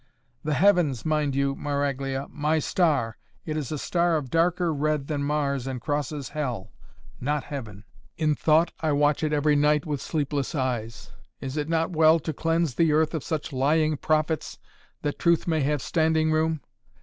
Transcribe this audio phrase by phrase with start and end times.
[0.43, 2.27] The heavens mind you, Maraglia!
[2.31, 3.17] My star!
[3.45, 6.71] It is a star of darker red than Mars and crosses Hell
[7.19, 7.83] not Heaven!
[8.17, 11.11] In thought I watch it every night with sleepless eyes.
[11.39, 14.57] Is it not well to cleanse the earth of such lying prophets
[15.03, 16.61] that truth may have standing room?